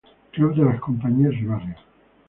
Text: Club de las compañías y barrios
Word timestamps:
Club 0.31 0.55
de 0.55 0.65
las 0.65 0.81
compañías 0.81 1.33
y 1.35 1.45
barrios 1.45 1.77